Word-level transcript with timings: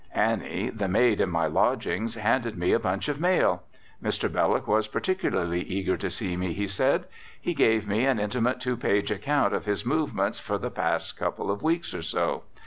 Annie, 0.15 0.71
the 0.71 0.87
maid 0.87 1.21
at 1.21 1.29
my 1.29 1.45
lodgings, 1.45 2.15
handed 2.15 2.57
me 2.57 2.73
a 2.73 2.79
bunch 2.79 3.07
of 3.07 3.19
mail. 3.19 3.61
Mr. 4.03 4.33
Belloc 4.33 4.65
was 4.67 4.87
particularly 4.87 5.61
eager 5.61 5.95
to 5.95 6.09
see 6.09 6.35
me, 6.35 6.53
he 6.53 6.65
said. 6.67 7.05
He 7.39 7.53
gave 7.53 7.87
me 7.87 8.07
an 8.07 8.19
intimate 8.19 8.59
two 8.59 8.77
page 8.77 9.11
account 9.11 9.53
of 9.53 9.65
his 9.65 9.85
movements 9.85 10.39
for 10.39 10.57
the 10.57 10.71
past 10.71 11.15
couple 11.17 11.51
of 11.51 11.61
weeks 11.61 11.93
or 11.93 12.01
so. 12.01 12.41